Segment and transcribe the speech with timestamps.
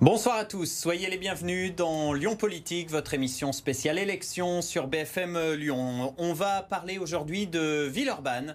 [0.00, 5.54] Bonsoir à tous, soyez les bienvenus dans Lyon Politique, votre émission spéciale élection sur BFM
[5.54, 6.14] Lyon.
[6.18, 8.54] On va parler aujourd'hui de Villeurbanne,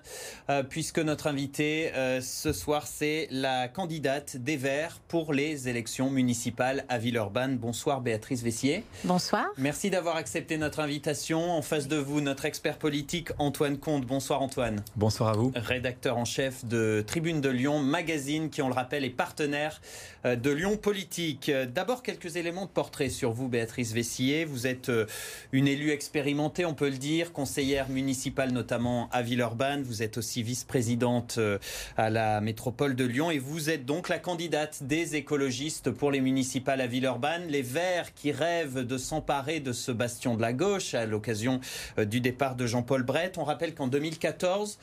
[0.50, 6.10] euh, puisque notre invité euh, ce soir c'est la candidate des Verts pour les élections
[6.10, 7.58] municipales à Villeurbanne.
[7.58, 8.86] Bonsoir Béatrice Vessier.
[9.04, 9.48] Bonsoir.
[9.58, 11.52] Merci d'avoir accepté notre invitation.
[11.52, 14.06] En face de vous, notre expert politique Antoine Comte.
[14.06, 14.82] Bonsoir Antoine.
[14.96, 15.52] Bonsoir à vous.
[15.58, 19.82] Rédacteur en chef de Tribune de Lyon, magazine qui, on le rappelle, est partenaire
[20.26, 21.33] euh, de Lyon Politique.
[21.74, 24.46] D'abord, quelques éléments de portrait sur vous, Béatrice Vessier.
[24.46, 25.06] Vous êtes euh,
[25.52, 29.84] une élue expérimentée, on peut le dire, conseillère municipale notamment à Villeurbanne.
[29.84, 31.58] Vous êtes aussi vice-présidente euh,
[31.98, 36.22] à la métropole de Lyon et vous êtes donc la candidate des écologistes pour les
[36.22, 37.48] municipales à Villeurbanne.
[37.48, 41.60] Les Verts qui rêvent de s'emparer de ce bastion de la gauche à l'occasion
[41.98, 43.38] euh, du départ de Jean-Paul Brett.
[43.38, 44.78] On rappelle qu'en 2014,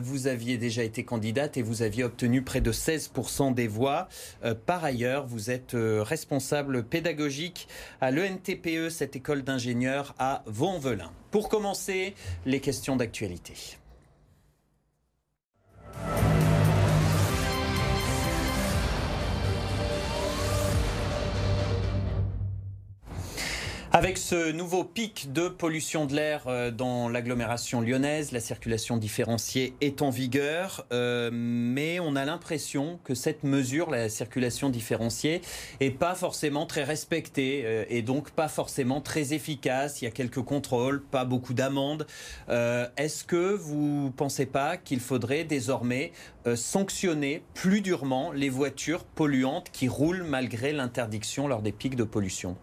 [0.00, 4.08] vous aviez déjà été candidate et vous aviez obtenu près de 16% des voix.
[4.66, 7.68] Par ailleurs, vous êtes responsable pédagogique
[8.00, 11.12] à l'ENTPE, cette école d'ingénieurs à Vaux-en-Velin.
[11.30, 12.14] Pour commencer,
[12.46, 13.76] les questions d'actualité.
[23.98, 29.74] Avec ce nouveau pic de pollution de l'air euh, dans l'agglomération lyonnaise, la circulation différenciée
[29.80, 35.42] est en vigueur, euh, mais on a l'impression que cette mesure, la circulation différenciée,
[35.80, 40.00] est pas forcément très respectée euh, et donc pas forcément très efficace.
[40.00, 42.06] Il y a quelques contrôles, pas beaucoup d'amendes.
[42.48, 46.12] Est-ce que vous pensez pas qu'il faudrait désormais
[46.54, 52.56] sanctionner plus durement les voitures polluantes qui roulent malgré l'interdiction lors des pics de pollution?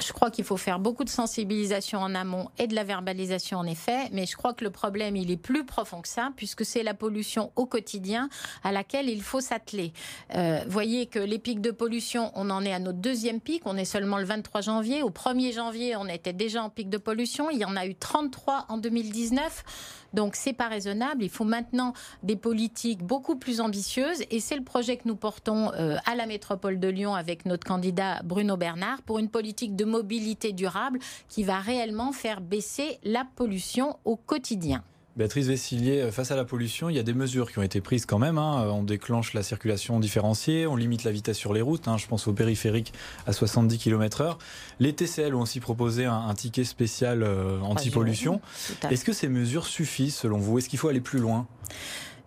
[0.00, 3.66] Je crois qu'il faut faire beaucoup de sensibilisation en amont et de la verbalisation en
[3.66, 6.82] effet, mais je crois que le problème, il est plus profond que ça, puisque c'est
[6.82, 8.28] la pollution au quotidien
[8.64, 9.92] à laquelle il faut s'atteler.
[10.34, 13.76] Euh, voyez que les pics de pollution, on en est à notre deuxième pic, on
[13.76, 15.02] est seulement le 23 janvier.
[15.02, 17.94] Au 1er janvier, on était déjà en pic de pollution, il y en a eu
[17.94, 19.64] 33 en 2019.
[20.16, 21.22] Donc c'est pas raisonnable.
[21.22, 21.92] Il faut maintenant
[22.22, 26.26] des politiques beaucoup plus ambitieuses et c'est le projet que nous portons euh, à la
[26.26, 30.98] métropole de Lyon avec notre candidat Bruno Bernard pour une politique de mobilité durable
[31.28, 34.82] qui va réellement faire baisser la pollution au quotidien.
[35.16, 37.80] Béatrice Vessillier, euh, face à la pollution, il y a des mesures qui ont été
[37.80, 38.36] prises quand même.
[38.36, 38.68] Hein.
[38.70, 41.88] On déclonche la circulation différenciée, on limite la vitesse sur les routes.
[41.88, 41.96] Hein.
[41.96, 42.92] Je pense au périphérique
[43.26, 44.36] à 70 km/h.
[44.78, 48.42] Les TCL ont aussi proposé un, ticket spécial euh, anti-pollution.
[48.90, 50.58] Est-ce que ces mesures suffisent selon vous?
[50.58, 51.46] Est-ce qu'il faut aller plus loin?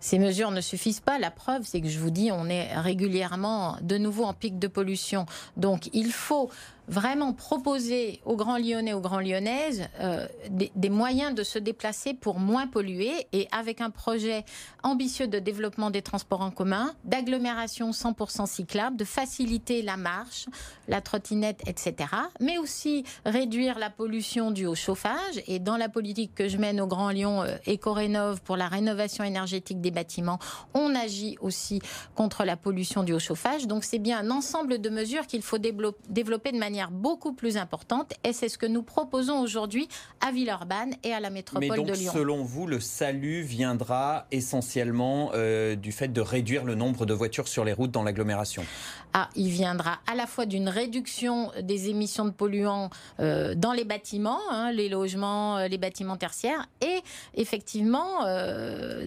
[0.00, 1.18] Ces mesures ne suffisent pas.
[1.18, 4.66] La preuve, c'est que je vous dis, on est régulièrement de nouveau en pic de
[4.66, 5.26] pollution.
[5.56, 6.50] Donc il faut
[6.90, 12.40] vraiment proposer aux grands lyonnais, aux grands lyonnaises, euh, des, moyens de se déplacer pour
[12.40, 14.44] moins polluer et avec un projet
[14.82, 20.46] ambitieux de développement des transports en commun, d'agglomération 100% cyclable, de faciliter la marche,
[20.88, 22.10] la trottinette, etc.
[22.40, 25.40] Mais aussi réduire la pollution due au chauffage.
[25.46, 29.22] Et dans la politique que je mène au Grand Lyon euh, Éco-Rénov pour la rénovation
[29.22, 30.40] énergétique des bâtiments,
[30.74, 31.80] on agit aussi
[32.16, 33.68] contre la pollution due au chauffage.
[33.68, 38.14] Donc c'est bien un ensemble de mesures qu'il faut développer de manière beaucoup plus importante.
[38.24, 39.88] Et c'est ce que nous proposons aujourd'hui
[40.20, 42.12] à Villeurbanne et à la métropole Mais donc, de Lyon.
[42.12, 47.48] Selon vous, le salut viendra essentiellement euh, du fait de réduire le nombre de voitures
[47.48, 48.64] sur les routes dans l'agglomération?
[49.12, 53.84] Ah, Il viendra à la fois d'une réduction des émissions de polluants euh, dans les
[53.84, 57.00] bâtiments, hein, les logements, euh, les bâtiments tertiaires, et
[57.34, 58.00] effectivement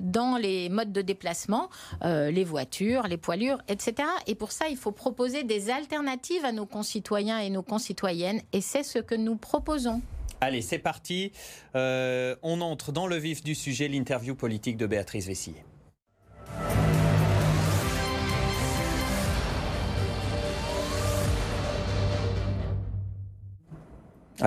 [0.01, 1.69] dans les modes de déplacement,
[2.03, 4.07] les voitures, les poilures, etc.
[4.27, 8.61] Et pour ça, il faut proposer des alternatives à nos concitoyens et nos concitoyennes, et
[8.61, 10.01] c'est ce que nous proposons.
[10.41, 11.31] Allez, c'est parti.
[11.75, 15.55] Euh, on entre dans le vif du sujet, l'interview politique de Béatrice Vessier.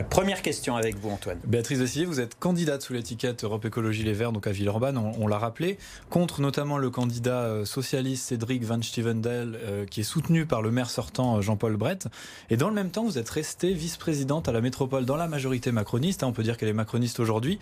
[0.02, 1.38] Première question avec vous, Antoine.
[1.46, 5.26] Béatrice Vessier, vous êtes candidate sous l'étiquette Europe Écologie Les Verts, donc à Villeurbanne, on,
[5.26, 5.78] l'a rappelé,
[6.10, 10.70] contre notamment le candidat euh, socialiste Cédric Van Stevendel, euh, qui est soutenu par le
[10.70, 12.08] maire sortant euh, Jean-Paul Brett.
[12.50, 15.72] Et dans le même temps, vous êtes restée vice-présidente à la métropole dans la majorité
[15.72, 16.22] macroniste.
[16.22, 17.58] Hein, on peut dire qu'elle est macroniste aujourd'hui.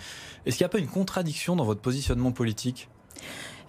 [0.46, 2.88] Est-ce qu'il n'y a pas une contradiction dans votre positionnement politique?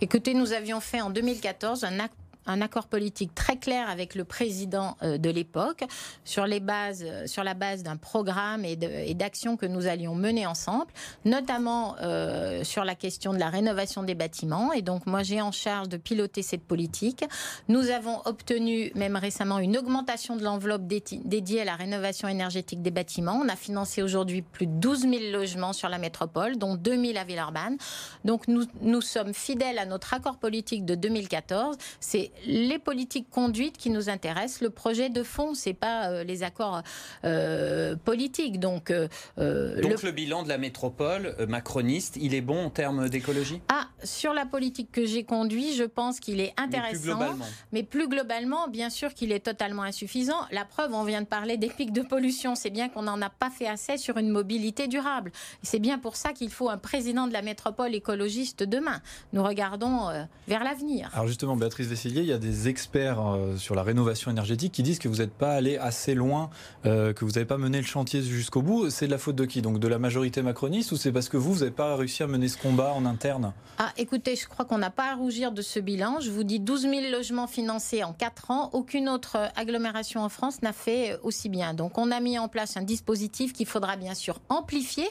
[0.01, 4.23] Écoutez, nous avions fait en 2014 un acte un accord politique très clair avec le
[4.23, 5.83] président euh, de l'époque
[6.23, 8.75] sur euh, sur la base d'un programme et
[9.13, 10.91] d'actions que nous allions mener ensemble,
[11.25, 14.73] notamment euh, sur la question de la rénovation des bâtiments.
[14.73, 17.23] Et donc moi j'ai en charge de piloter cette politique.
[17.67, 22.91] Nous avons obtenu même récemment une augmentation de l'enveloppe dédiée à la rénovation énergétique des
[22.91, 23.39] bâtiments.
[23.43, 27.17] On a financé aujourd'hui plus de 12 000 logements sur la métropole, dont 2 000
[27.17, 27.77] à Villeurbanne.
[28.23, 31.77] Donc nous, nous sommes fidèles à notre accord politique de 2014.
[31.99, 34.61] C'est les politiques conduites qui nous intéressent.
[34.61, 36.81] Le projet de fond, c'est pas euh, les accords
[37.23, 38.59] euh, politiques.
[38.59, 40.11] Donc, euh, Donc le...
[40.11, 43.61] bilan de la métropole macroniste, il est bon en termes d'écologie?
[43.69, 46.91] Ah, sur la politique que j'ai conduite, je pense qu'il est intéressant.
[46.91, 50.39] Mais plus globalement, mais plus globalement bien sûr qu'il est totalement insuffisant.
[50.51, 52.55] La preuve, on vient de parler des pics de pollution.
[52.55, 55.31] C'est bien qu'on n'en a pas fait assez sur une mobilité durable.
[55.61, 59.01] C'est bien pour ça qu'il faut un président de la métropole écologiste demain.
[59.33, 60.09] Nous regardons
[60.47, 61.09] vers l'avenir.
[61.13, 64.81] Alors justement, Béatrice Vessilier, il y a des experts euh, sur la rénovation énergétique qui
[64.81, 66.49] disent que vous n'êtes pas allé assez loin,
[66.85, 68.89] euh, que vous n'avez pas mené le chantier jusqu'au bout.
[68.89, 69.61] C'est de la faute de qui?
[69.61, 72.27] Donc de la majorité macroniste ou c'est parce que vous, vous n'avez pas réussi à
[72.27, 73.53] mener ce combat en interne?
[73.77, 76.19] Ah, écoutez, je crois qu'on n'a pas à rougir de ce bilan.
[76.19, 78.69] Je vous dis 12 000 logements financés en 4 ans.
[78.73, 81.73] Aucune autre agglomération en France n'a fait aussi bien.
[81.75, 85.07] Donc on a mis en place un dispositif qu'il faudra bien sûr amplifier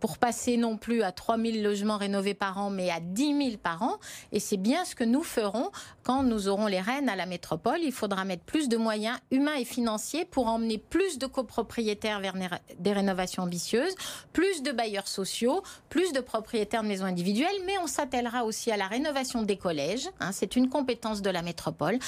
[0.00, 3.56] pour passer non plus à 3 000 logements rénovés par an, mais à 10 000
[3.62, 3.98] par an.
[4.32, 5.70] Et c'est bien ce que nous ferons
[6.02, 7.80] quand nous aurons les rênes à la métropole.
[7.82, 12.34] Il faudra mettre plus de moyens humains et financiers pour emmener plus de copropriétaires vers
[12.78, 13.94] des rénovations ambitieuses,
[14.32, 18.78] plus de bailleurs sociaux, plus de propriétaires de maisons individuelles, mais on s'attellera aussi à
[18.78, 20.08] la rénovation des collèges.
[20.20, 21.98] Hein, c'est une compétence de la métropole.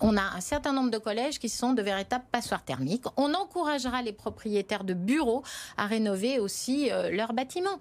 [0.00, 3.04] On a un certain nombre de collèges qui sont de véritables passoires thermiques.
[3.16, 5.42] On encouragera les propriétaires de bureaux
[5.76, 7.80] à rénover aussi euh, leurs bâtiments.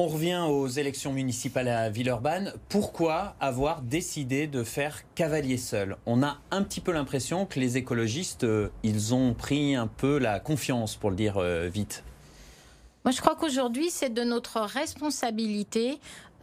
[0.00, 2.52] On revient aux élections municipales à Villeurbanne.
[2.68, 5.96] Pourquoi avoir décidé de faire cavalier seul?
[6.06, 10.18] On a un petit peu l'impression que les écologistes, euh, ils ont pris un peu
[10.18, 12.04] la confiance, pour le dire euh, vite.
[13.04, 15.98] Moi, je crois qu'aujourd'hui, c'est de notre responsabilité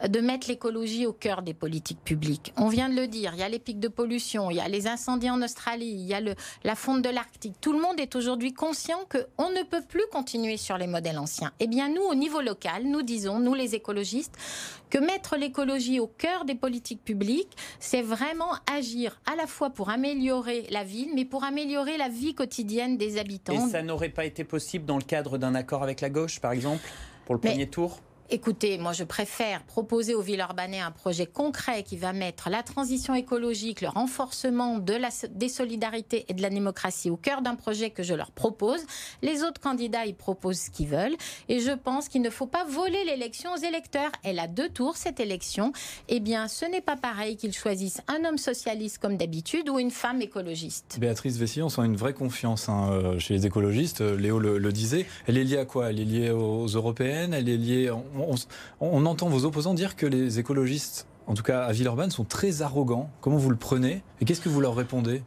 [0.06, 2.52] de mettre l'écologie au cœur des politiques publiques.
[2.56, 4.68] On vient de le dire, il y a les pics de pollution, il y a
[4.68, 6.34] les incendies en Australie, il y a le,
[6.64, 7.54] la fonte de l'Arctique.
[7.60, 11.52] Tout le monde est aujourd'hui conscient qu'on ne peut plus continuer sur les modèles anciens.
[11.60, 14.36] Eh bien, nous, au niveau local, nous disons, nous les écologistes,
[14.90, 19.90] que mettre l'écologie au cœur des politiques publiques, c'est vraiment agir à la fois pour
[19.90, 23.66] améliorer la ville, mais pour améliorer la vie quotidienne des habitants.
[23.66, 26.52] Et ça n'aurait pas été possible dans le cadre d'un accord avec la gauche, par
[26.52, 26.82] exemple,
[27.24, 28.00] pour le premier tour?
[28.28, 33.14] Écoutez, moi je préfère proposer aux Villeurbanais un projet concret qui va mettre la transition
[33.14, 38.14] écologique, le renforcement des solidarités et de la démocratie au cœur d'un projet que je
[38.14, 38.80] leur propose.
[39.22, 41.14] Les autres candidats, ils proposent ce qu'ils veulent.
[41.48, 44.10] Et je pense qu'il ne faut pas voler l'élection aux électeurs.
[44.24, 45.72] Elle a deux tours, cette élection.
[46.08, 49.92] Eh bien, ce n'est pas pareil qu'ils choisissent un homme socialiste comme d'habitude ou une
[49.92, 50.96] femme écologiste.
[50.98, 54.00] Béatrice Vessier, on sent une vraie confiance hein, euh, chez les écologistes.
[54.00, 55.06] Euh, Léo le, disait.
[55.28, 55.90] Elle est liée à quoi?
[55.90, 57.32] Elle est liée aux européennes?
[57.32, 57.90] Elle est liée
[58.80, 62.62] on, entend vos opposants dire que les écologistes, en tout cas à Villeurbanne, sont très
[62.62, 63.10] arrogants.
[63.20, 64.02] Comment vous le prenez?
[64.20, 65.22] Et qu'est-ce que vous leur répondez?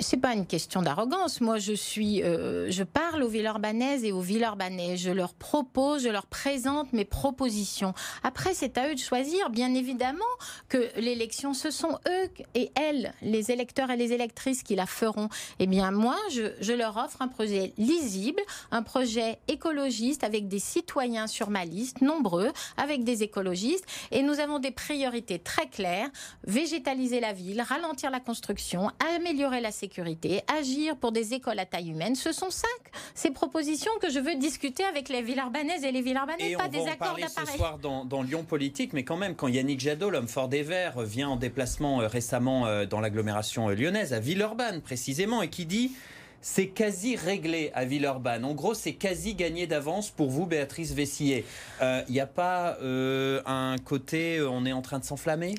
[0.00, 1.40] C'est pas une question d'arrogance.
[1.40, 4.96] Moi, je suis, euh, je parle aux Villeurbanaises et aux Villeurbanais.
[4.96, 7.94] Je leur propose, je leur présente mes propositions.
[8.22, 9.48] Après, c'est à eux de choisir.
[9.50, 10.24] Bien évidemment
[10.68, 15.28] que l'élection, ce sont eux et elles, les électeurs et les électrices, qui la feront.
[15.58, 20.58] Eh bien, moi, je, je leur offre un projet lisible, un projet écologiste avec des
[20.58, 23.86] citoyens sur ma liste, nombreux, avec des écologistes.
[24.10, 26.10] Et nous avons des priorités très claires
[26.44, 31.66] végétaliser la ville, ralentir la construction, améliorer la sécurité sécurité, agir pour des écoles à
[31.66, 32.16] taille humaine.
[32.16, 32.66] Ce sont cinq
[33.14, 36.80] ces propositions que je veux discuter avec les Villeurbanaises et les Villeurbanais, et pas des
[36.80, 37.52] accords d'appareil.
[37.52, 40.62] ce soir dans, dans, Lyon Politique, mais quand même, quand Yannick Jadot, l'homme fort des
[40.62, 45.48] Verts, vient en déplacement euh, récemment euh, dans l'agglomération euh, lyonnaise, à Villeurbanne précisément, et
[45.48, 45.92] qui dit
[46.40, 48.44] c'est quasi réglé à Villeurbanne.
[48.44, 51.44] En gros, c'est quasi gagné d'avance pour vous, Béatrice Vessier.
[51.80, 55.56] Il n'y a pas un côté, on est en train de s'enflammer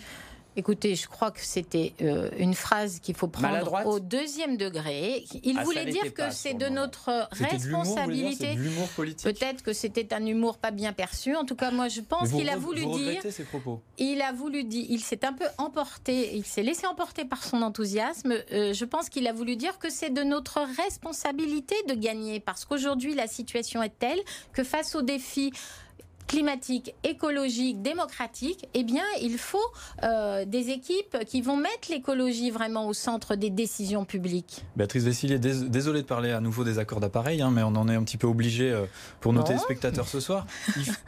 [0.57, 5.23] Écoutez, je crois que c'était euh, une phrase qu'il faut prendre au deuxième degré.
[5.43, 8.57] Il ah, voulait dire que c'est de notre responsabilité.
[9.23, 11.35] Peut-être que c'était un humour pas bien perçu.
[11.35, 13.21] En tout cas, moi, je pense qu'il a voulu dire.
[13.29, 13.81] Ses propos.
[13.99, 14.87] Il a voulu dire.
[14.89, 16.35] Il s'est un peu emporté.
[16.35, 18.33] Il s'est laissé emporter par son enthousiasme.
[18.51, 22.65] Euh, je pense qu'il a voulu dire que c'est de notre responsabilité de gagner, parce
[22.65, 24.19] qu'aujourd'hui, la situation est telle
[24.53, 25.53] que face aux défis
[26.27, 29.57] climatique, écologique, démocratique, eh bien, il faut
[30.03, 34.65] euh, des équipes qui vont mettre l'écologie vraiment au centre des décisions publiques.
[34.75, 37.95] Béatrice Vessillier, désolé de parler à nouveau des accords d'appareil, hein, mais on en est
[37.95, 38.85] un petit peu obligé euh,
[39.21, 40.45] pour nos téléspectateurs ce soir.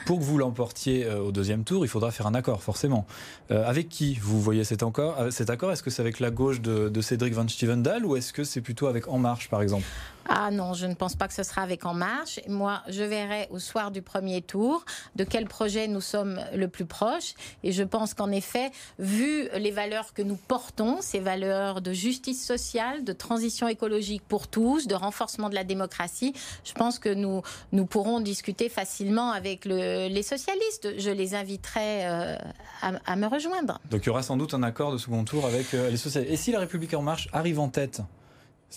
[0.05, 3.05] pour que vous l'emportiez euh, au deuxième tour, il faudra faire un accord, forcément.
[3.49, 5.71] avec qui vous voyez cet, accord cet accord?
[5.71, 8.61] Est-ce que c'est avec la gauche de, de Cédric Van Stevendal ou est-ce que c'est
[8.61, 9.85] plutôt avec En Marche, par exemple?
[10.29, 12.39] Ah non, je ne pense pas que ce sera avec En Marche.
[12.47, 16.85] Moi, je verrai au soir du premier tour de quel projet nous sommes le plus
[16.85, 17.33] proches.
[17.63, 22.45] Et je pense qu'en effet, vu les valeurs que nous portons, ces valeurs de justice
[22.45, 26.33] sociale, de transition écologique pour tous, de renforcement de la démocratie,
[26.63, 30.99] je pense que nous, nous pourrons discuter facilement avec les socialistes.
[30.99, 32.37] Je les inviterai euh,
[32.81, 33.79] à, me rejoindre.
[33.89, 36.33] Donc il y aura sans doute un accord de second tour avec euh, les socialistes.
[36.33, 38.01] Et si la République en marche arrive en tête?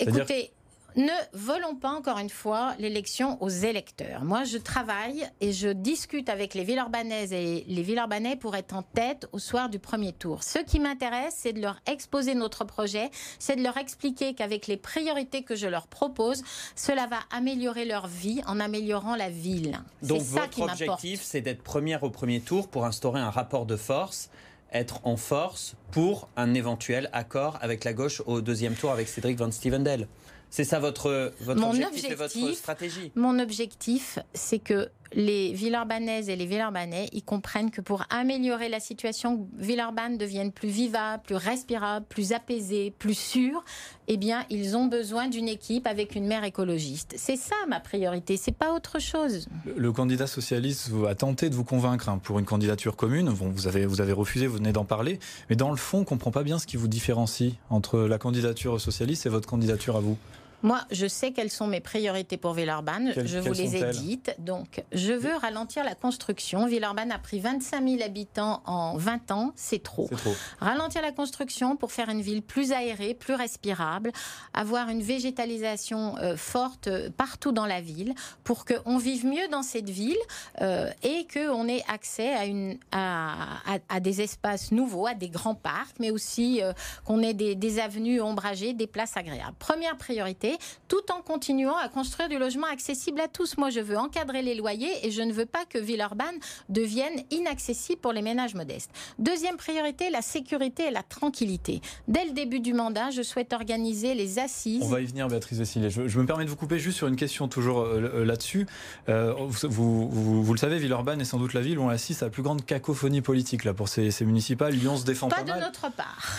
[0.00, 0.52] Écoutez,
[0.96, 4.24] ne volons pas encore une fois l'élection aux électeurs.
[4.24, 8.56] Moi, je travaille et je discute avec les villes urbanaises et les villes urbanais pour
[8.56, 10.42] être en tête au soir du premier tour.
[10.42, 14.76] Ce qui m'intéresse, c'est de leur exposer notre projet, c'est de leur expliquer qu'avec les
[14.76, 16.42] priorités que je leur propose,
[16.76, 19.80] cela va améliorer leur vie en améliorant la ville.
[20.02, 24.30] Donc votre objectif, c'est d'être première au premier tour pour instaurer un rapport de force
[24.72, 29.38] être en force pour un éventuel accord avec la gauche au deuxième tour avec Cédric
[29.38, 30.08] Van Stevendel.
[30.52, 36.28] C'est ça votre, votre objectif, et votre stratégie Mon objectif, c'est que les villes urbanaises
[36.28, 41.22] et les villes urbanais, ils comprennent que pour améliorer la situation, Villeurbanne devienne plus vivable,
[41.22, 43.64] plus respirable, plus apaisée, plus sûre,
[44.08, 47.14] eh bien, ils ont besoin d'une équipe avec une maire écologiste.
[47.16, 49.48] C'est ça ma priorité, c'est pas autre chose.
[49.74, 53.30] Le, candidat socialiste a tenté de vous convaincre hein, pour une candidature commune.
[53.30, 55.18] vous, avez, vous avez refusé, vous venez d'en parler.
[55.48, 58.18] Mais dans le fond, on ne comprend pas bien ce qui vous différencie entre la
[58.18, 60.18] candidature socialiste et votre candidature à vous.
[60.62, 63.12] Moi, je sais quelles sont mes priorités pour Villeurbanne.
[63.16, 64.34] je vous les ai dites.
[64.38, 66.66] Donc, je veux ralentir la construction.
[66.66, 69.52] Villeurbanne a pris 25 000 habitants en 20 ans.
[69.56, 70.08] C'est trop.
[70.08, 70.34] trop.
[70.60, 74.12] Ralentir la construction pour faire une ville plus aérée, plus respirable,
[74.54, 78.14] avoir une végétalisation euh, forte euh, partout dans la ville
[78.44, 80.16] pour qu'on vive mieux dans cette ville
[80.60, 85.96] euh, et qu'on ait accès à, une, à, des espaces nouveaux, à des grands parcs,
[85.98, 86.60] mais aussi
[87.04, 89.54] qu'on ait des, des avenues ombragées, des places agréables.
[89.58, 90.51] Première priorité
[90.88, 93.56] tout en continuant à construire du logement accessible à tous.
[93.56, 96.36] Moi, je veux encadrer les loyers et je ne veux pas que Villeurbanne
[96.68, 98.90] devienne inaccessible pour les ménages modestes.
[99.18, 101.80] Deuxième priorité, la sécurité et la tranquillité.
[102.08, 104.82] Dès le début du mandat, je souhaite organiser les assises.
[104.82, 105.90] On va y venir, Béatrice Vessillet.
[105.90, 108.66] Je, me permets de vous couper juste sur une question toujours euh, euh, là-dessus.
[109.08, 112.26] Euh, vous, vous, le savez, Villeurbanne est sans doute la ville où on assiste à
[112.26, 114.74] la plus grande cacophonie politique là, pour ces, municipales.
[114.74, 116.38] Lyon se défend pas, pas de notre part.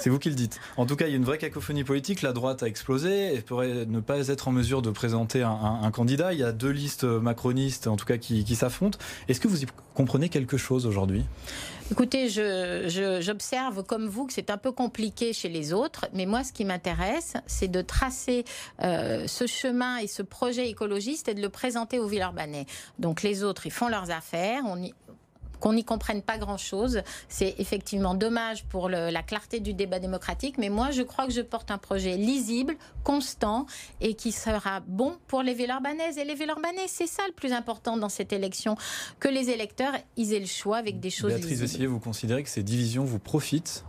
[0.00, 0.60] C'est vous qui le dites.
[0.76, 2.22] En tout cas, il y a une vraie cacophonie politique.
[2.22, 6.32] La droite a explosé et pourrait ne pas être en mesure de présenter un, candidat.
[6.32, 8.98] Il y a deux listes macronistes, en tout cas, qui, s'affrontent.
[9.28, 11.24] Est-ce que vous y comprenez quelque chose aujourd'hui?
[11.90, 16.52] Écoutez, j'observe comme vous que c'est un peu compliqué chez les autres, mais moi, ce
[16.52, 18.44] qui m'intéresse, c'est de tracer
[18.82, 22.66] euh, ce chemin et ce projet écologiste et de le présenter aux Villeurbanais.
[22.98, 24.64] Donc les autres, ils font leurs affaires,
[25.60, 27.02] qu'on n'y comprenne pas grand-chose.
[27.28, 31.42] C'est effectivement dommage pour la clarté du débat démocratique, mais moi je crois que je
[31.42, 33.66] porte un projet lisible, constant
[34.00, 36.86] et qui sera bon pour les Villeurbanaises et les Villeurbanais.
[36.88, 38.76] C'est ça le plus important dans cette élection,
[39.20, 41.86] que les électeurs aient le choix avec des choses Béatrice lisibles.
[41.86, 43.84] vous considérez que ces divisions vous profitent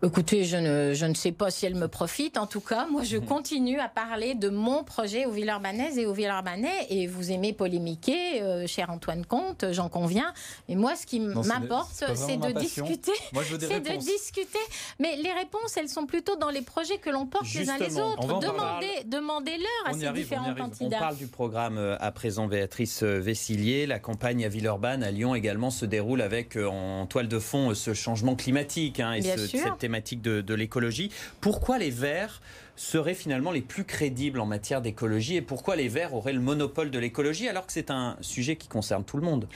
[0.00, 2.38] Écoutez, je ne, je ne sais pas si elle me profite.
[2.38, 3.24] En tout cas, moi, je mhm.
[3.24, 6.86] continue à parler de mon projet aux Villeurbanaises et aux Villeurbanais.
[6.88, 10.32] Et vous aimez polémiquer, euh, cher Antoine Comte, j'en conviens.
[10.68, 13.10] Mais moi, ce qui m'importe, c'est de discuter.
[13.34, 14.58] C'est de discuter.
[15.00, 17.98] Mais les réponses, elles sont plutôt dans les projets que l'on porte les uns les
[17.98, 18.38] autres.
[18.38, 20.96] Demandez, demandez-leur à ces différents candidats.
[20.96, 23.86] On parle du programme euh, à présent, Béatrice euh, Vessillier.
[23.86, 27.94] La campagne à Villeurbanne, à Lyon également, se déroule avec en toile de fond ce
[27.94, 31.10] changement climatique hein, et Bien sûr thématique de, l'écologie.
[31.40, 32.42] Pourquoi les Verts
[32.76, 36.90] seraient finalement les plus crédibles en matière d'écologie et pourquoi les Verts auraient le monopole
[36.90, 39.48] de l'écologie alors que c'est un sujet qui concerne tout le monde?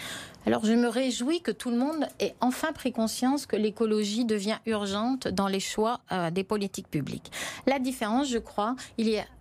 [0.47, 4.57] Alors je me réjouis que tout le monde ait enfin pris conscience que l'écologie devient
[4.65, 7.31] urgente dans les choix euh, des politiques publiques.
[7.67, 8.75] La différence, je crois,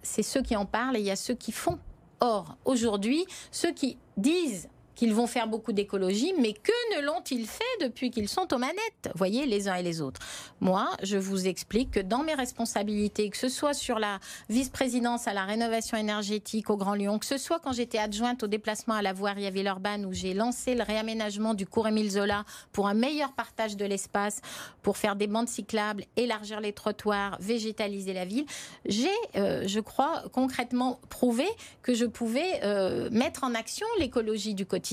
[0.03, 1.79] c'est ceux qui en parlent et il y a ceux qui font.
[2.19, 4.67] Or, aujourd'hui, ceux qui disent
[5.01, 9.09] qu'ils vont faire beaucoup d'écologie, mais que ne l'ont-ils fait depuis qu'ils sont aux manettes
[9.15, 10.21] Voyez, les uns et les autres?
[10.59, 15.33] Moi, je vous explique que dans mes responsabilités, que ce soit sur la vice-présidence à
[15.33, 19.01] la rénovation énergétique au Grand Lyon, que ce soit quand j'étais adjointe au déplacement à
[19.01, 22.93] la voirie à Villeurbanne, où j'ai lancé le réaménagement du cours Émile Zola pour un
[22.93, 24.39] meilleur partage de l'espace,
[24.83, 28.45] pour faire des bandes cyclables, élargir les trottoirs, végétaliser la ville,
[28.85, 31.47] j'ai, euh, je crois, concrètement prouvé
[31.81, 34.90] que je pouvais euh, mettre en action l'écologie du quotidien.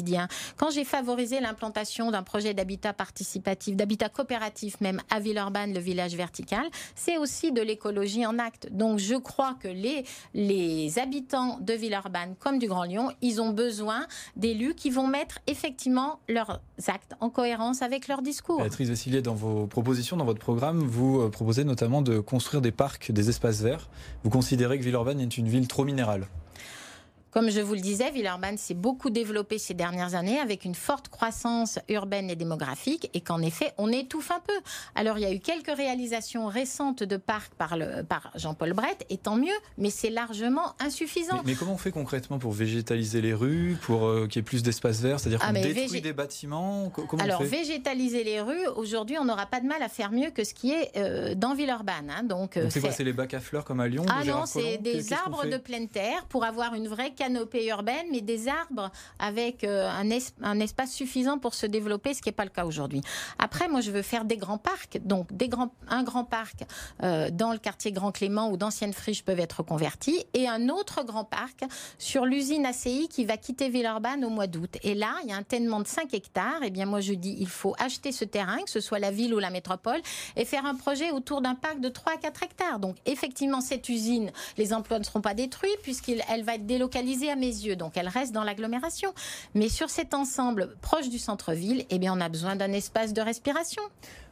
[0.57, 6.15] Quand j'ai favorisé l'implantation d'un projet d'habitat participatif, d'habitat coopératif même à Villeurbanne, le village
[6.15, 8.69] vertical, c'est aussi de l'écologie en acte.
[8.71, 14.07] Donc je crois que les, habitants de Villeurbanne comme du Grand Lyon, ils ont besoin
[14.37, 18.59] d'élus qui vont mettre effectivement leurs actes en cohérence avec leur discours.
[18.59, 22.73] Béatrice Vessillier, dans vos propositions, dans votre programme, vous euh, proposez notamment de construire des
[22.73, 23.89] parcs, des espaces verts.
[24.25, 26.27] Vous considérez que Villeurbanne est une ville trop minérale
[27.39, 31.07] comme je vous le disais, Villeurbanne s'est beaucoup développé ces dernières années avec une forte
[31.07, 34.59] croissance urbaine et démographique et qu'en effet, on étouffe un peu.
[34.97, 37.77] Alors, il y a eu quelques réalisations récentes de parcs par,
[38.09, 41.41] par Jean-Paul Brett, et tant mieux, mais c'est largement insuffisant.
[41.45, 44.65] Mais, comment on fait concrètement pour végétaliser les rues, pour euh, qu'il y ait plus
[44.65, 49.25] d'espaces verts C'est-à-dire ah, qu'on détruit des bâtiments comment Alors, végétaliser les rues, aujourd'hui, on
[49.25, 52.11] n'aura pas de mal à faire mieux que ce qui est euh, dans Villeurbanne.
[52.11, 52.25] Hein.
[52.25, 52.91] Donc, euh, c'est quoi?
[52.91, 55.87] C'est les bacs à fleurs comme à Lyon Ah non, c'est des arbres de pleine
[55.87, 60.09] terre pour avoir une vraie canopée urbaine, mais des arbres avec euh, un,
[60.43, 63.03] un espace suffisant pour se développer, ce qui n'est pas le cas aujourd'hui.
[63.39, 66.65] Après, moi, je veux faire des grands parcs, donc des grands, un grand parc
[67.03, 71.05] euh, dans le quartier Grand Clément où d'anciennes friches peuvent être converties, et un autre
[71.05, 71.65] grand parc
[71.99, 74.79] sur l'usine ACI qui va quitter Villeurbanne au mois d'août.
[74.83, 76.63] Et là, il y a un tellement de 5 hectares.
[76.63, 79.11] Et eh bien, moi, je dis, il faut acheter ce terrain, que ce soit la
[79.11, 80.01] ville ou la métropole,
[80.37, 82.79] et faire un projet autour d'un parc de 3 à 4 hectares.
[82.79, 87.37] Donc, effectivement, cette usine, les emplois ne seront pas détruits puisqu'elle va être délocalisée à
[87.37, 89.13] mes yeux, donc elle reste dans l'agglomération.
[89.55, 93.21] Mais sur cet ensemble proche du centre-ville, eh bien, on a besoin d'un espace de
[93.21, 93.83] respiration.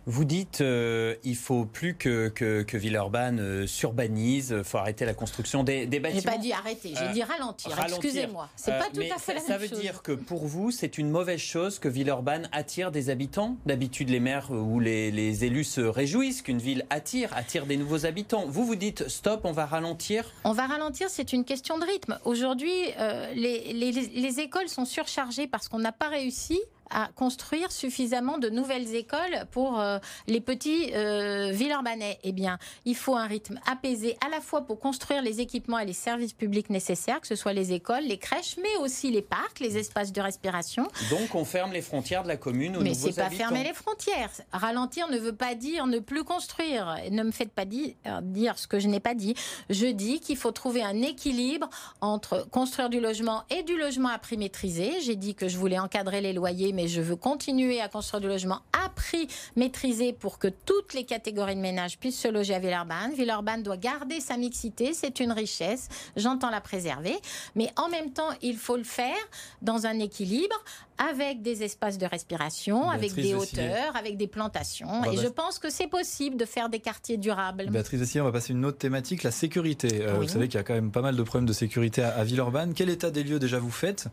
[0.09, 5.15] Vous dites euh, il faut plus que, que, Villeurbanne euh, s'urbanise, il faut arrêter la
[5.15, 6.21] construction des, des bâtiments.
[6.23, 7.77] J'ai pas dit arrêter, j'ai dit ralentir.
[7.77, 9.49] Excusez-moi, c'est pas tout à fait la même chose.
[9.49, 13.57] Ça veut dire que pour vous, c'est une mauvaise chose que Villeurbanne attire des habitants.
[13.67, 18.07] D'habitude, les maires ou les, les élus se réjouissent qu'une ville attire, attire des nouveaux
[18.07, 18.45] habitants.
[18.47, 20.31] Vous vous dites stop, on va ralentir.
[20.45, 22.21] On va ralentir, c'est une question de rythme.
[22.25, 27.73] Aujourd'hui, euh, les, les, les écoles sont surchargées parce qu'on n'a pas réussi à construire
[27.73, 32.19] suffisamment de nouvelles écoles pour euh, les petits euh, Villeurbanais.
[32.23, 35.87] Eh bien, il faut un rythme apaisé à la fois pour construire les équipements et
[35.87, 39.61] les services publics nécessaires, que ce soit les écoles, les crèches, mais aussi les parcs,
[39.61, 40.89] les espaces de respiration.
[41.11, 44.31] Donc, on ferme les frontières de la commune aux mais c'est pas fermer les frontières.
[44.53, 46.97] Ralentir ne veut pas dire ne plus construire.
[47.11, 49.35] Ne me faites pas dire, dire ce que je n'ai pas dit.
[49.71, 51.69] Je dis qu'il faut trouver un équilibre
[52.01, 55.01] entre construire du logement et du logement à prix maîtrisé.
[55.03, 58.29] J'ai dit que je voulais encadrer les loyers mais je veux continuer à construire du
[58.29, 62.59] logement à prix maîtrisé pour que toutes les catégories de ménages puissent se loger à
[62.59, 63.15] Villeurbanne.
[63.15, 67.17] Villeurbanne doit garder sa mixité, c'est une richesse, j'entends la préserver,
[67.55, 69.17] mais en même temps, il faut le faire
[69.63, 70.55] dans un équilibre
[70.99, 75.05] avec des espaces de respiration, avec des hauteurs, avec des plantations.
[75.11, 77.69] Et je pense que c'est possible de faire des quartiers durables.
[77.71, 80.03] Béatrice aussi, on va passer à une autre thématique, la sécurité.
[80.03, 82.25] Euh, vous savez qu'il y a quand même pas mal de problèmes de sécurité à,
[82.25, 82.75] Villeurbanne.
[82.75, 84.09] Quel état des lieux déjà vous faites?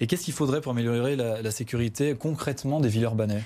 [0.00, 3.42] Et qu'est-ce qu'il faudrait pour améliorer la, la sécurité concrètement des Villeurbanais?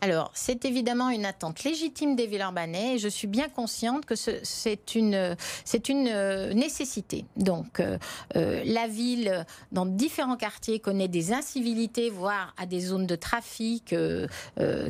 [0.00, 4.94] Alors, c'est évidemment une attente légitime des Villeurbanais et je suis bien consciente que c'est
[4.94, 7.26] une, c'est une euh, nécessité.
[7.36, 7.98] Donc, euh,
[8.36, 13.94] euh, la ville, dans différents quartiers, connaît des incivilités, voire à des zones de trafic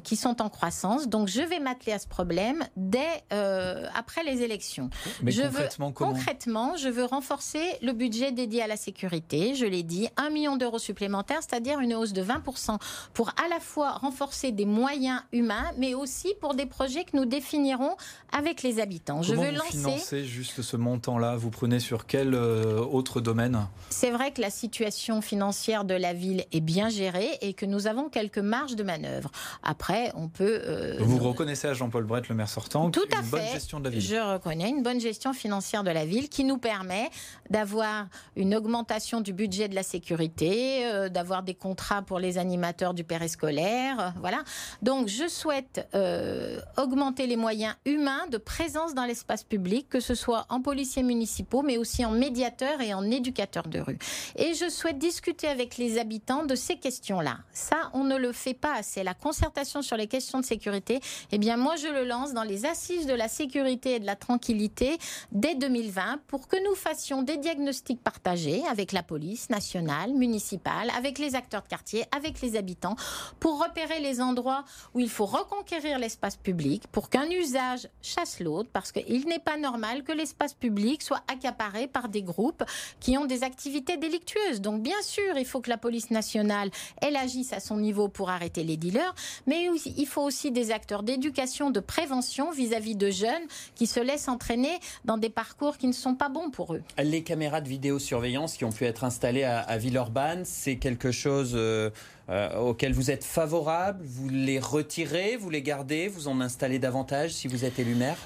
[0.05, 1.09] qui sont en croissance.
[1.09, 4.90] Donc, je vais m'atteler à ce problème dès après les élections.
[5.23, 9.55] Mais je concrètement, veux, concrètement, je veux renforcer le budget dédié à la sécurité.
[9.55, 12.79] Je l'ai dit, un million d'euros supplémentaires, c'est-à-dire une hausse de 20%
[13.12, 15.00] pour à la fois renforcer des moyens
[15.33, 17.97] humains, mais aussi pour des projets que nous définirons
[18.33, 19.21] avec les habitants.
[19.21, 19.79] Comment Je veux vous lancer.
[19.79, 21.37] Financer juste ce montant-là?
[21.37, 23.67] Vous prenez sur quel euh, autre domaine?
[23.91, 27.87] C'est vrai que la situation financière de la ville est bien gérée et que nous
[27.87, 29.31] avons quelques marges de manœuvre.
[29.63, 30.61] Après, on peut.
[30.65, 33.91] Euh, vous reconnaissez à Jean-Paul Brett, le maire sortant, Tout une bonne gestion de la
[33.91, 34.01] ville.
[34.01, 37.11] Je reconnais une bonne gestion financière de la ville qui nous permet
[37.49, 42.95] d'avoir une augmentation du budget de la sécurité, euh, d'avoir des contrats pour les animateurs
[42.95, 44.43] du périscolaire, voilà.
[44.83, 50.00] Donc, Donc, je souhaite euh, augmenter les moyens humains de présence dans l'espace public, que
[50.00, 54.00] ce soit en policiers municipaux, mais aussi en médiateurs et en éducateurs de rue.
[54.35, 57.38] Et je souhaite discuter avec les habitants de ces questions-là.
[57.53, 59.05] Ça, on ne le fait pas assez.
[59.05, 60.98] La concertation sur les questions de sécurité,
[61.31, 64.16] eh bien, moi, je le lance dans les assises de la sécurité et de la
[64.16, 64.98] tranquillité
[65.31, 71.20] dès 2020 pour que nous fassions des diagnostics partagés avec la police nationale, municipale, avec
[71.20, 72.96] les acteurs de quartier, avec les habitants,
[73.38, 74.64] pour repérer les endroits
[74.95, 79.57] où il faut reconquérir l'espace public, pour qu'un usage chasse l'autre, parce qu'il n'est pas
[79.57, 82.64] normal que l'espace public soit accaparé par des groupes
[83.01, 84.61] qui ont des activités délictueuses.
[84.61, 88.31] Donc bien sûr, il faut que la police nationale, elle agisse à son niveau pour
[88.31, 89.14] arrêter les dealers,
[89.47, 94.29] mais il faut aussi des acteurs d'éducation, de prévention vis-à-vis de jeunes qui se laissent
[94.29, 96.83] entraîner dans des parcours qui ne sont pas bons pour eux.
[97.03, 101.90] Les caméras de vidéosurveillance qui ont pu être installées à, Villeurbanne, c'est quelque chose euh,
[102.31, 107.33] euh, auquel vous êtes favorable Vous les retirez, vous les gardez, vous en installez davantage
[107.33, 108.16] si vous êtes élu maire?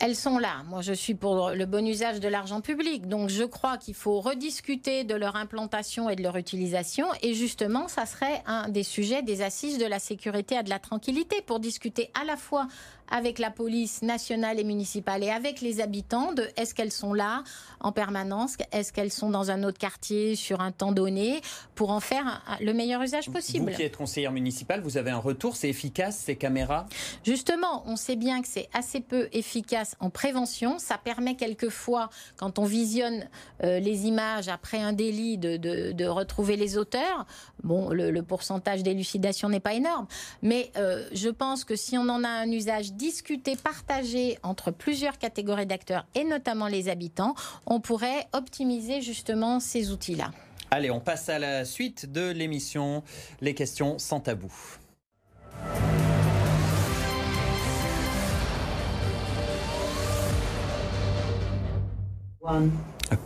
[0.00, 0.62] Elles sont là.
[0.68, 3.08] Moi, je suis pour le bon usage de l'argent public.
[3.08, 7.06] Donc, je crois qu'il faut rediscuter de leur implantation et de leur utilisation.
[7.20, 10.78] Et justement, ça serait un des sujets des assises de la sécurité et de la
[10.78, 12.68] tranquillité pour discuter à la fois
[13.10, 17.42] avec la police nationale et municipale et avec les habitants de est-ce qu'elles sont là
[17.80, 21.40] en permanence, est-ce qu'elles sont dans un autre quartier sur un temps donné
[21.74, 23.70] pour en faire le meilleur usage possible.
[23.70, 26.86] Vous qui êtes conseillère municipale, vous avez un retour, c'est efficace ces caméras?
[27.24, 30.78] Justement, on sait bien que c'est assez peu efficace en prévention.
[30.78, 33.28] Ça permet quelquefois, quand on visionne
[33.62, 37.26] euh, les images après un délit, de, de, retrouver les auteurs.
[37.62, 40.06] Bon, le, pourcentage d'élucidation n'est pas énorme,
[40.42, 45.16] mais euh, je pense que si on en a un usage discuter, partager entre plusieurs
[45.16, 47.34] catégories d'acteurs et notamment les habitants,
[47.64, 50.32] on pourrait optimiser justement ces outils-là.
[50.70, 53.02] Allez, on passe à la suite de l'émission
[53.40, 54.52] Les questions sans tabou.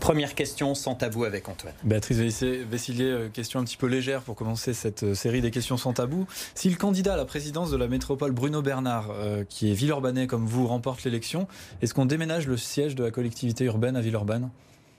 [0.00, 1.74] Première question sans tabou avec Antoine.
[1.82, 5.76] Béatrice Vessilier, euh, question un petit peu légère pour commencer cette euh, série des questions
[5.76, 6.26] sans tabou.
[6.54, 10.28] Si le candidat à la présidence de la métropole Bruno Bernard, euh, qui est Villeurbanais
[10.28, 11.48] comme vous, remporte l'élection,
[11.80, 14.50] est-ce qu'on déménage le siège de la collectivité urbaine à Villeurbanne?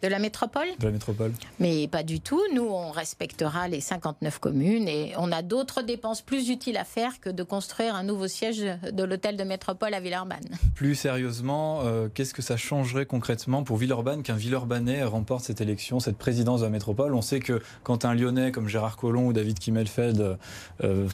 [0.04, 1.32] De la métropole De la métropole.
[1.60, 2.42] Mais pas du tout.
[2.54, 7.22] Nous, on respectera les 59 communes et on a d'autres dépenses plus utiles à faire
[7.22, 10.58] que de construire un nouveau siège de l'hôtel de métropole à Villeurbanne.
[10.76, 16.02] Plus sérieusement, euh, qu'est-ce que ça changerait concrètement pour Villeurbanne qu'un Villeurbanais remporte cette élection,
[16.02, 17.16] cette présidence de la métropole?
[17.16, 20.38] On sait que quand un Lyonnais comme Gérard Collomb ou David Kimmelfeld
[20.84, 21.08] euh,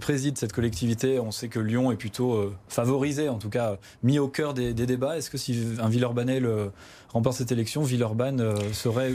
[0.00, 4.20] préside cette collectivité, on sait que Lyon est plutôt euh, favorisé, en tout cas mis
[4.20, 5.18] au cœur des, des débats.
[5.18, 6.70] Est-ce que si un Villeurbanais le
[7.16, 9.12] remporte cette élection, Villeurbanne euh, serait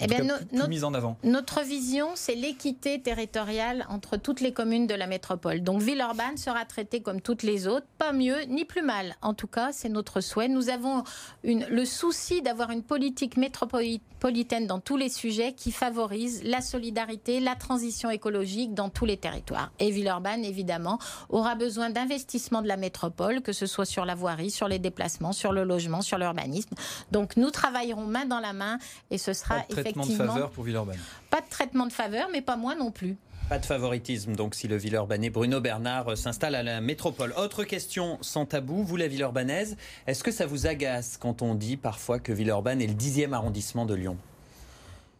[0.00, 0.24] eh bien,
[0.68, 1.16] mise en avant.
[1.22, 5.62] Notre vision, c'est l'équité territoriale entre toutes les communes de la métropole.
[5.62, 9.14] Donc Villeurbanne sera traitée comme toutes les autres, pas mieux ni plus mal.
[9.22, 10.48] En tout cas, c'est notre souhait.
[10.48, 11.04] Nous avons
[11.44, 17.40] une, le souci d'avoir une politique métropolitaine dans tous les sujets qui favorise la solidarité,
[17.40, 19.70] la transition écologique dans tous les territoires.
[19.78, 24.50] Et Villeurbanne, évidemment, aura besoin d'investissements de la métropole, que ce soit sur la voirie,
[24.50, 26.74] sur les déplacements, sur le logement, sur l'urbanisme.
[27.12, 28.78] Donc nous travaillerons main dans la main
[29.10, 30.98] et ce sera traitement de faveur pour Villeurbanne.
[31.30, 33.16] Pas de traitement de faveur, mais pas moi non plus.
[33.48, 37.34] Pas de favoritisme, donc, si le Villeurbanais Bruno Bernard euh, s'installe à la métropole.
[37.36, 41.76] Autre question sans tabou, vous, la Villeurbanaise, est-ce que ça vous agace quand on dit
[41.76, 44.16] parfois que Villeurbanne est le dixième arrondissement de Lyon?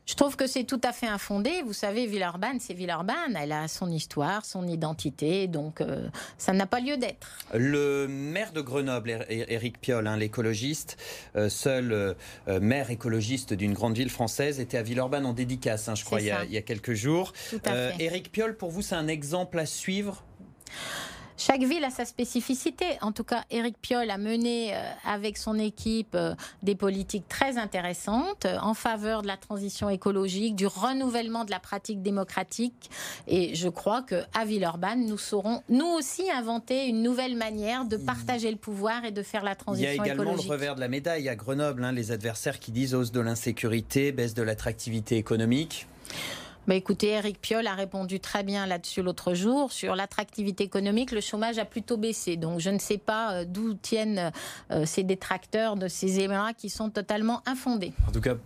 [0.07, 1.63] Je trouve que c'est tout à fait infondé.
[1.65, 3.37] Vous savez, Villeurbanne, c'est Villeurbanne.
[3.41, 7.27] Elle a son histoire, son identité, donc euh, ça n'a pas lieu d'être.
[7.55, 10.99] Le maire de Grenoble, Éric Piolle, hein, l'écologiste,
[11.37, 12.15] euh, seul euh,
[12.61, 16.27] maire écologiste d'une grande ville française, était à Villeurbanne en dédicace, hein, je crois, il
[16.27, 17.33] y, a, il y, a, quelques jours.
[17.99, 20.23] Éric Piolle, pour vous, c'est un exemple à suivre?
[21.37, 22.85] Chaque ville a sa spécificité.
[23.01, 27.59] En tout cas, Éric Piolle a mené euh, avec son équipe euh, des politiques très
[27.59, 32.91] intéressantes euh, en faveur de la transition écologique, du renouvellement de la pratique démocratique.
[33.27, 38.51] Et je crois qu'à Villeurbanne, nous saurons nous aussi inventer une nouvelle manière de partager
[38.51, 40.05] le pouvoir et de faire la transition écologique.
[40.05, 42.71] Il y a également le revers de la médaille à Grenoble, hein, les adversaires qui
[42.71, 45.87] disent hausse de l'insécurité, baisse de l'attractivité économique.
[46.67, 49.71] Bah écoutez, Eric Piolle a répondu très bien là-dessus l'autre jour.
[49.71, 52.39] Sur l'attractivité économique, le chômage a plutôt baissé.
[52.39, 54.33] Donc je ne sais pas euh, d'où tiennent
[54.71, 57.93] euh, ces détracteurs de ces éléments qui sont totalement infondés.
[58.09, 58.37] En tout cas,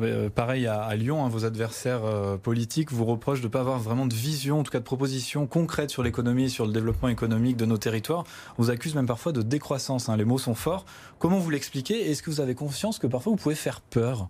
[0.00, 2.00] euh, pareil à, Lyon, hein, vos adversaires
[2.42, 5.46] politiques vous reprochent de ne pas avoir vraiment de vision, en tout cas de propositions
[5.46, 8.24] concrètes sur l'économie, sur le développement économique de nos territoires.
[8.56, 10.08] On vous accuse même parfois de décroissance.
[10.08, 10.16] Hein.
[10.16, 10.86] Les mots sont forts.
[11.18, 12.10] Comment vous l'expliquez?
[12.10, 14.28] Est-ce que vous avez conscience que parfois vous pouvez faire peur?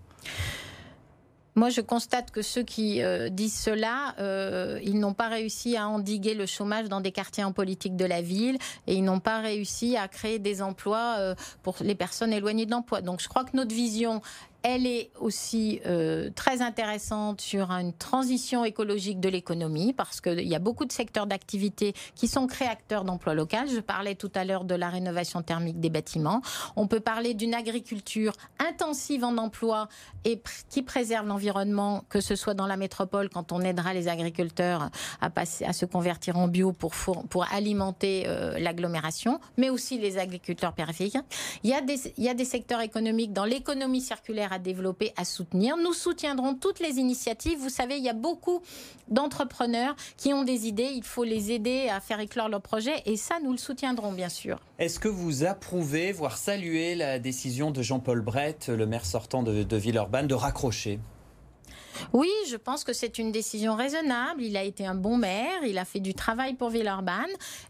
[1.58, 5.88] Moi, je constate que ceux qui euh, disent cela, euh, ils n'ont pas réussi à
[5.88, 9.40] endiguer le chômage dans des quartiers en politique de la ville et ils n'ont pas
[9.40, 13.00] réussi à créer des emplois euh, pour les personnes éloignées de l'emploi.
[13.00, 14.20] Donc, je crois que notre vision
[14.68, 20.56] elle est aussi euh, très intéressante sur une transition écologique de l'économie parce qu'il y
[20.56, 23.56] a beaucoup de secteurs d'activité qui sont créateurs d'emplois locaux.
[23.72, 26.42] Je parlais tout à l'heure de la rénovation thermique des bâtiments.
[26.74, 29.86] On peut parler d'une agriculture intensive en emploi
[30.24, 34.90] et qui préserve l'environnement, que ce soit dans la métropole quand on aidera les agriculteurs
[35.20, 36.92] à, passer, à se convertir en bio pour,
[37.30, 41.18] pour alimenter euh, l'agglomération, mais aussi les agriculteurs périphériques.
[41.62, 45.12] Il y a des, il y a des secteurs économiques dans l'économie circulaire à développer,
[45.16, 45.76] à soutenir.
[45.76, 47.58] Nous soutiendrons toutes les initiatives.
[47.58, 48.62] Vous savez, il y a beaucoup
[49.08, 50.90] d'entrepreneurs qui ont des idées.
[50.94, 54.30] Il faut les aider à faire éclore leurs projets et ça, nous le soutiendrons, bien
[54.30, 54.58] sûr.
[54.78, 59.62] Est-ce que vous approuvez, voire saluez la décision de Jean-Paul Brett, le maire sortant de,
[59.62, 60.98] de Villeurbanne, de raccrocher?
[62.12, 64.42] Oui, je pense que c'est une décision raisonnable.
[64.42, 67.24] Il a été un bon maire, il a fait du travail pour Villeurbanne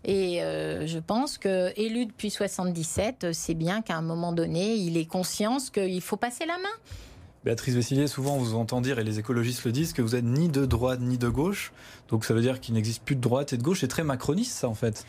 [0.04, 4.96] et euh, je pense que élu depuis 77, c'est bien qu'à un moment donné, il
[4.96, 6.68] ait conscience qu'il faut passer la main.
[7.46, 10.24] Béatrice Vessillier, souvent on vous entend dire, et les écologistes le disent, que vous êtes
[10.24, 11.72] ni de droite ni de gauche.
[12.08, 13.82] Donc ça veut dire qu'il n'existe plus de droite et de gauche.
[13.82, 15.06] C'est très macroniste ça en fait.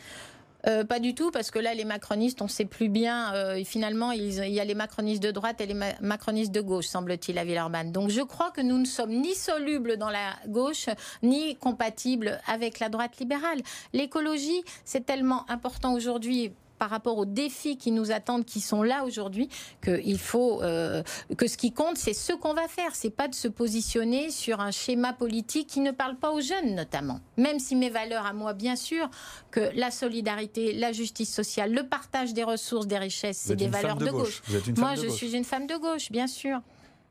[0.67, 3.33] Euh, pas du tout, parce que là, les macronistes, on ne sait plus bien.
[3.33, 7.37] Euh, finalement, il y a les macronistes de droite et les macronistes de gauche, semble-t-il,
[7.37, 7.91] à Villeurbanne.
[7.91, 10.87] Donc, je crois que nous ne sommes ni solubles dans la gauche,
[11.23, 13.61] ni compatibles avec la droite libérale.
[13.93, 19.03] L'écologie, c'est tellement important aujourd'hui par rapport aux défis qui nous attendent, qui sont là
[19.03, 19.49] aujourd'hui,
[19.83, 21.03] qu'il faut euh,
[21.37, 22.95] que ce qui compte, c'est ce qu'on va faire.
[22.95, 26.75] C'est pas de se positionner sur un schéma politique qui ne parle pas aux jeunes,
[26.75, 27.19] notamment.
[27.37, 29.09] Même si mes valeurs à moi, bien sûr,
[29.51, 33.97] que la solidarité, la justice sociale, le partage des ressources, des richesses, c'est des valeurs
[33.97, 34.41] de, gauche.
[34.77, 36.59] Moi, je suis une femme de gauche, bien sûr.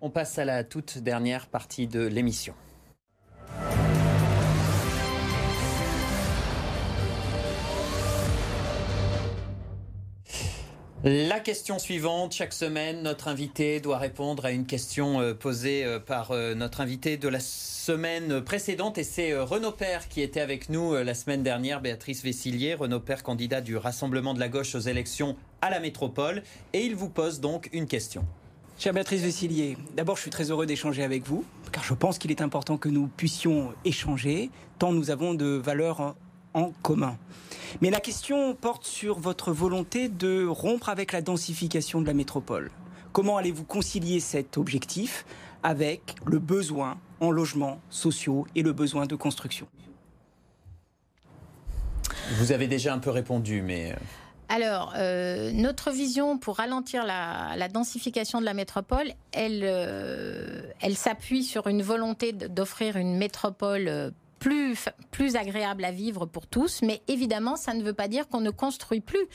[0.01, 2.55] On passe à la toute dernière partie de l'émission.
[11.09, 16.01] La question suivante, chaque semaine, notre invité doit répondre à une question euh, posée euh,
[16.01, 18.99] par euh, notre invité de la semaine précédente.
[18.99, 23.23] Et c'est Renaud Père qui était avec nous la semaine dernière, Béatrice Vessillier, Renaud Père,
[23.23, 26.42] candidat du Rassemblement de la gauche aux élections à la métropole.
[26.73, 28.25] Et il vous pose donc une question.
[28.77, 32.33] Chère Béatrice Vessillier, d'abord je suis très heureux d'échanger avec vous car je pense qu'il
[32.33, 36.16] est important que nous puissions échanger tant nous avons de valeurs
[36.57, 37.16] en commun.
[37.81, 42.71] Mais la question porte sur votre volonté de rompre avec la densification de la métropole.
[43.12, 45.25] Comment allez-vous concilier cet objectif
[45.62, 49.69] avec le besoin en logements sociaux et le besoin de construction?
[52.38, 53.92] Vous avez déjà un peu répondu, mais...
[53.92, 53.97] Euh,
[54.49, 61.42] alors, euh, notre vision pour ralentir la, densification de la métropole, elle, euh, elle s'appuie
[61.42, 66.83] sur une volonté d'offrir une métropole plus, plus agréable à vivre pour tous.
[66.83, 69.27] Mais évidemment, ça ne veut pas dire qu'on ne construit plus.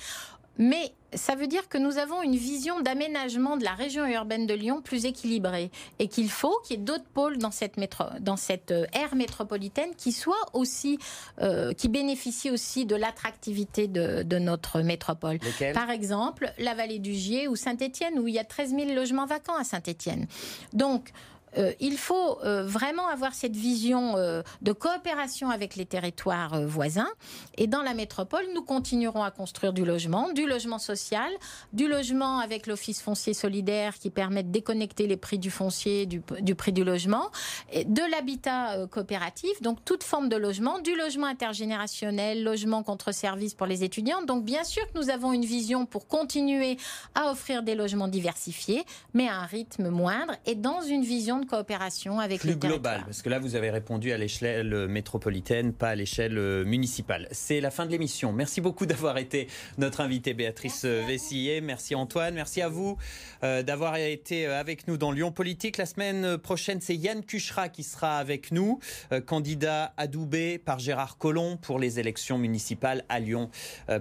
[0.58, 4.54] Mais ça veut dire que nous avons une vision d'aménagement de la région urbaine de
[4.54, 8.38] Lyon plus équilibrée et qu'il faut qu'il y ait d'autres pôles dans cette, métro, dans
[8.38, 11.00] cette euh, aire métropolitaine qui soient aussi,
[11.42, 15.40] euh, qui bénéficient aussi de l'attractivité de, de, notre métropole.
[15.74, 19.26] Par exemple, la vallée du Gier ou Saint-Étienne où il y a 13 000 logements
[19.26, 20.28] vacants à Saint-Étienne.
[20.74, 21.12] Donc,
[21.58, 27.10] euh, il faut euh, vraiment avoir cette vision euh, de coopération avec les territoires voisins.
[27.58, 31.32] Et dans la métropole, nous continuerons à construire du logement, du logement social,
[31.74, 36.22] du logement avec l'Office foncier solidaire qui permet de déconnecter les prix du foncier du,
[36.56, 37.30] prix du logement,
[37.74, 43.68] de l'habitat coopératif, donc toute forme de logement, du logement intergénérationnel, logement contre service pour
[43.68, 44.24] les étudiants.
[44.24, 46.78] Donc bien sûr que nous avons une vision pour continuer
[47.16, 48.84] à offrir des logements diversifiés,
[49.14, 53.04] mais à un rythme moindre et dans une vision de coopération avec Plus les global,
[53.06, 57.28] parce que là, vous avez répondu à l'échelle métropolitaine, pas à l'échelle euh, municipale.
[57.32, 58.32] C'est la fin de l'émission.
[58.32, 61.62] Merci beaucoup d'avoir été notre invité, Béatrice Vessillier.
[61.62, 62.34] Merci Antoine.
[62.34, 62.98] Merci à vous
[63.44, 65.78] euh, d'avoir été euh, avec nous dans Lyon Politique.
[65.78, 68.80] La semaine prochaine, c'est Yann Cuchera qui sera avec nous,
[69.26, 73.50] candidat adoubé par Gérard Collomb pour les élections municipales à Lyon.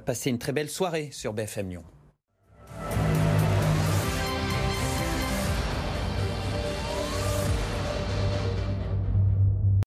[0.04, 1.84] passez une très belle soirée sur BFM Lyon.